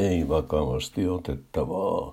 [0.00, 2.12] ei vakavasti otettavaa.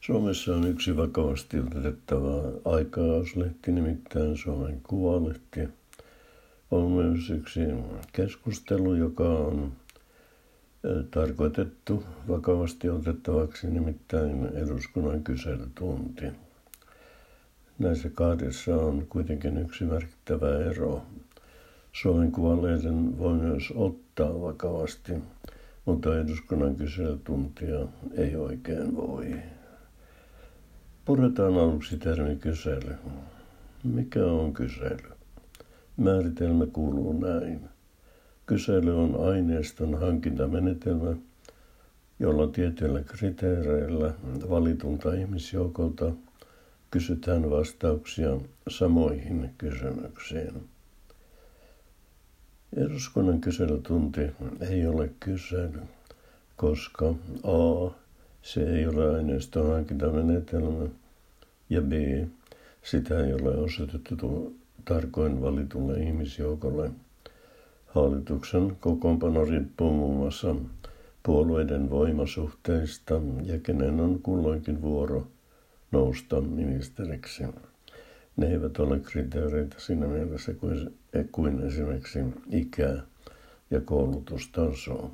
[0.00, 5.68] Suomessa on yksi vakavasti otettava aikakauslehti, nimittäin Suomen Kuvalehti.
[6.70, 7.60] On myös yksi
[8.12, 9.72] keskustelu, joka on
[11.10, 16.24] tarkoitettu vakavasti otettavaksi, nimittäin eduskunnan kyselytunti.
[17.78, 21.02] Näissä kahdessa on kuitenkin yksi merkittävä ero.
[21.92, 25.12] Suomen kuvalehden voi myös ottaa vakavasti,
[25.86, 27.78] mutta eduskunnan kyselytuntia
[28.16, 29.34] ei oikein voi.
[31.04, 32.94] Puretaan aluksi termi kysely.
[33.84, 34.96] Mikä on kysely?
[35.96, 37.60] Määritelmä kuuluu näin.
[38.46, 41.16] Kysely on aineiston hankintamenetelmä,
[42.20, 44.14] jolla tietyillä kriteereillä
[44.50, 46.12] valitulta ihmisjoukolta
[46.90, 48.36] kysytään vastauksia
[48.68, 50.68] samoihin kysymyksiin.
[52.76, 54.20] Eduskunnan kyselytunti
[54.60, 55.80] ei ole kysely,
[56.56, 57.90] koska A.
[58.42, 60.88] Se ei ole aineiston hankintamenetelmä
[61.70, 61.92] ja B.
[62.82, 66.90] Sitä ei ole osoitettu tarkoin valitulle ihmisjoukolle.
[67.86, 70.54] Hallituksen kokoonpano riippuu muun muassa
[71.22, 75.26] puolueiden voimasuhteista ja kenen on kulloinkin vuoro
[75.92, 77.44] nousta ministeriksi.
[78.36, 80.94] Ne eivät ole kriteereitä siinä mielessä kuin,
[81.32, 82.18] kuin esimerkiksi
[82.50, 82.98] ikä
[83.70, 85.10] ja koulutustaso.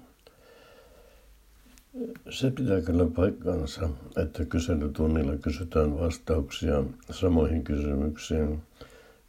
[2.31, 8.62] Se pitää kyllä paikkansa, että kyselytunnilla kysytään vastauksia samoihin kysymyksiin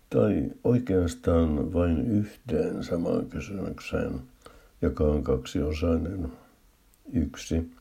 [0.10, 4.20] tai oikeastaan vain yhteen samaan kysymykseen,
[4.82, 6.32] joka on kaksiosainen.
[7.14, 7.72] Yksi,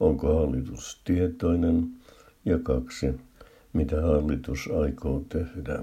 [0.00, 1.86] onko hallitus tietoinen
[2.44, 3.14] ja kaksi,
[3.74, 5.78] mitä hallitus aikoo tehdä.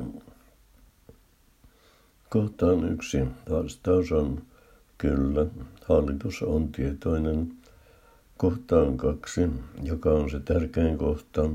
[2.29, 3.17] Kohtaan yksi
[3.49, 4.41] vastaus on
[4.97, 5.45] kyllä,
[5.85, 7.53] hallitus on tietoinen.
[8.37, 9.49] Kohtaan kaksi,
[9.83, 11.49] joka on se tärkein kohta,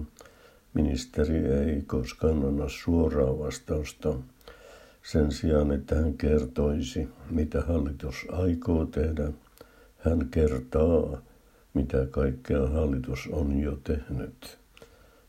[0.74, 4.14] ministeri ei koskaan anna suoraa vastausta
[5.02, 9.32] sen sijaan, että hän kertoisi, mitä hallitus aikoo tehdä.
[9.98, 11.22] Hän kertaa,
[11.74, 14.58] mitä kaikkea hallitus on jo tehnyt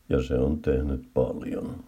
[0.08, 1.84] ja se on tehnyt paljon.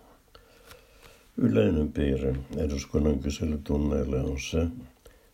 [1.36, 4.66] Yleinen piirre eduskunnan kyselytunneille on se,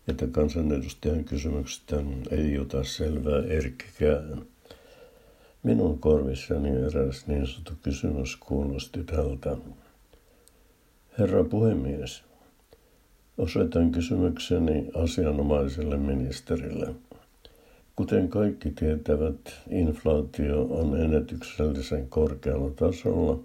[0.08, 1.96] että kansanedustajan kysymyksestä
[2.30, 4.42] ei ota selvää erkkikään.
[5.62, 9.56] Minun korvissani eräs niin sanottu kysymys kuulosti tältä.
[11.18, 12.24] Herra puhemies,
[13.38, 16.94] osoitan kysymykseni asianomaiselle ministerille–
[17.96, 19.40] Kuten kaikki tietävät,
[19.70, 23.38] inflaatio on ennätyksellisen korkealla tasolla.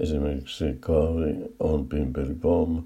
[0.00, 2.82] Esimerkiksi kahvi on pimpeli pom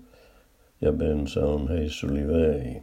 [0.81, 2.83] ja bensa on heissuli vei.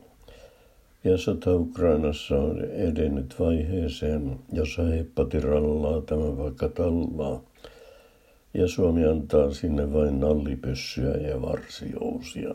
[1.03, 7.43] Ja sota Ukrainassa on edennyt vaiheeseen, jossa heppati rallaa tämän vaikka tallaa.
[8.53, 12.53] Ja Suomi antaa sinne vain nallipyssyä ja varsijousia.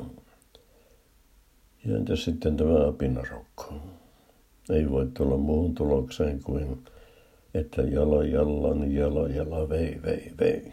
[1.85, 3.75] Ja entä sitten tämä apinarokko?
[4.71, 6.83] Ei voi tulla muuhun tulokseen kuin,
[7.55, 10.73] että jala jallan, jala jala, vei, vei, vei.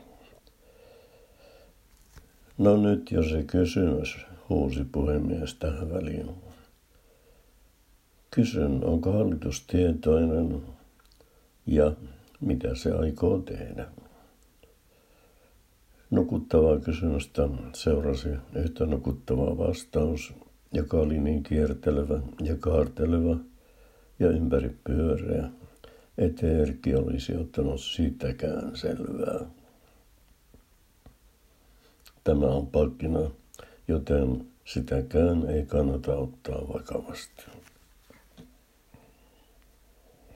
[2.58, 4.18] No nyt jo se kysymys,
[4.50, 6.30] huusi puhemies tähän väliin.
[8.32, 10.62] Kysyn, onko hallitus tietoinen
[11.68, 11.92] ja
[12.42, 13.88] mitä se aikoo tehdä.
[16.10, 20.34] Nukuttavaa kysymystä seurasi yhtä nukuttava vastaus,
[20.74, 23.38] joka oli niin kiertelevä ja kaarteleva–
[24.20, 25.50] ja ympäri pyöreä,
[26.18, 29.46] ettei Erkki olisi ottanut sitäkään selvää.
[32.24, 33.32] Tämä on palkkina,
[33.88, 37.46] joten sitäkään ei kannata ottaa vakavasti.